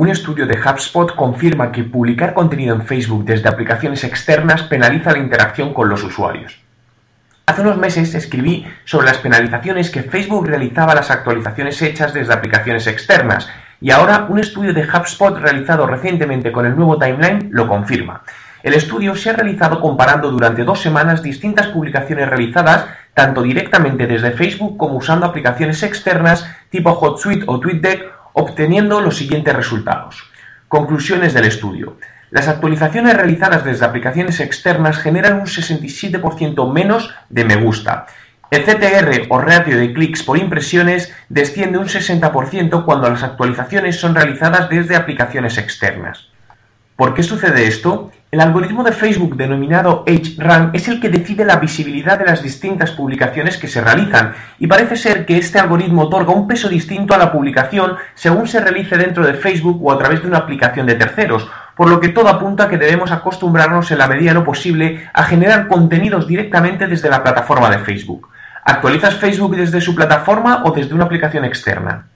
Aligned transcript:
Un 0.00 0.08
estudio 0.08 0.46
de 0.46 0.58
HubSpot 0.58 1.14
confirma 1.14 1.70
que 1.72 1.84
publicar 1.84 2.32
contenido 2.32 2.74
en 2.74 2.86
Facebook 2.86 3.26
desde 3.26 3.50
aplicaciones 3.50 4.02
externas 4.02 4.62
penaliza 4.62 5.12
la 5.12 5.18
interacción 5.18 5.74
con 5.74 5.90
los 5.90 6.02
usuarios. 6.02 6.58
Hace 7.44 7.60
unos 7.60 7.76
meses 7.76 8.14
escribí 8.14 8.66
sobre 8.86 9.08
las 9.08 9.18
penalizaciones 9.18 9.90
que 9.90 10.02
Facebook 10.02 10.46
realizaba 10.46 10.92
a 10.92 10.94
las 10.94 11.10
actualizaciones 11.10 11.82
hechas 11.82 12.14
desde 12.14 12.32
aplicaciones 12.32 12.86
externas 12.86 13.50
y 13.78 13.90
ahora 13.90 14.24
un 14.30 14.38
estudio 14.38 14.72
de 14.72 14.88
HubSpot 14.88 15.38
realizado 15.38 15.86
recientemente 15.86 16.50
con 16.50 16.64
el 16.64 16.74
nuevo 16.74 16.98
timeline 16.98 17.50
lo 17.50 17.68
confirma. 17.68 18.22
El 18.62 18.72
estudio 18.72 19.14
se 19.14 19.28
ha 19.28 19.34
realizado 19.34 19.82
comparando 19.82 20.30
durante 20.30 20.64
dos 20.64 20.80
semanas 20.80 21.22
distintas 21.22 21.66
publicaciones 21.66 22.26
realizadas 22.26 22.86
tanto 23.12 23.42
directamente 23.42 24.06
desde 24.06 24.30
Facebook 24.30 24.78
como 24.78 24.94
usando 24.94 25.26
aplicaciones 25.26 25.82
externas 25.82 26.50
tipo 26.70 26.90
HotSuite 26.92 27.44
o 27.46 27.60
TweetDeck 27.60 28.19
obteniendo 28.32 29.00
los 29.00 29.16
siguientes 29.16 29.54
resultados. 29.54 30.22
Conclusiones 30.68 31.34
del 31.34 31.44
estudio. 31.44 31.96
Las 32.30 32.46
actualizaciones 32.46 33.16
realizadas 33.16 33.64
desde 33.64 33.84
aplicaciones 33.84 34.38
externas 34.40 34.98
generan 34.98 35.40
un 35.40 35.46
67% 35.46 36.72
menos 36.72 37.12
de 37.28 37.44
me 37.44 37.56
gusta. 37.56 38.06
El 38.50 38.64
CTR 38.64 39.26
o 39.28 39.38
ratio 39.38 39.78
de 39.78 39.92
clics 39.92 40.22
por 40.22 40.38
impresiones 40.38 41.12
desciende 41.28 41.78
un 41.78 41.86
60% 41.86 42.84
cuando 42.84 43.10
las 43.10 43.22
actualizaciones 43.22 44.00
son 44.00 44.14
realizadas 44.14 44.68
desde 44.68 44.96
aplicaciones 44.96 45.58
externas. 45.58 46.29
¿Por 47.00 47.14
qué 47.14 47.22
sucede 47.22 47.66
esto? 47.66 48.10
El 48.30 48.42
algoritmo 48.42 48.84
de 48.84 48.92
Facebook 48.92 49.34
denominado 49.34 50.04
HRank 50.06 50.74
es 50.74 50.86
el 50.86 51.00
que 51.00 51.08
decide 51.08 51.46
la 51.46 51.56
visibilidad 51.56 52.18
de 52.18 52.26
las 52.26 52.42
distintas 52.42 52.90
publicaciones 52.90 53.56
que 53.56 53.68
se 53.68 53.80
realizan 53.80 54.34
y 54.58 54.66
parece 54.66 54.96
ser 54.96 55.24
que 55.24 55.38
este 55.38 55.58
algoritmo 55.58 56.02
otorga 56.02 56.34
un 56.34 56.46
peso 56.46 56.68
distinto 56.68 57.14
a 57.14 57.16
la 57.16 57.32
publicación 57.32 57.96
según 58.14 58.46
se 58.46 58.60
realice 58.60 58.98
dentro 58.98 59.24
de 59.26 59.32
Facebook 59.32 59.82
o 59.82 59.90
a 59.90 59.96
través 59.96 60.20
de 60.20 60.28
una 60.28 60.36
aplicación 60.36 60.84
de 60.84 60.96
terceros, 60.96 61.48
por 61.74 61.88
lo 61.88 62.00
que 62.00 62.10
todo 62.10 62.28
apunta 62.28 62.64
a 62.64 62.68
que 62.68 62.76
debemos 62.76 63.10
acostumbrarnos 63.12 63.90
en 63.90 63.96
la 63.96 64.06
medida 64.06 64.32
de 64.32 64.40
lo 64.40 64.44
posible 64.44 65.08
a 65.14 65.22
generar 65.22 65.68
contenidos 65.68 66.28
directamente 66.28 66.86
desde 66.86 67.08
la 67.08 67.22
plataforma 67.22 67.70
de 67.70 67.78
Facebook. 67.78 68.28
¿Actualizas 68.62 69.14
Facebook 69.14 69.56
desde 69.56 69.80
su 69.80 69.94
plataforma 69.94 70.64
o 70.66 70.72
desde 70.72 70.94
una 70.94 71.04
aplicación 71.04 71.46
externa? 71.46 72.08